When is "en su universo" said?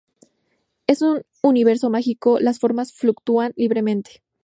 0.87-1.91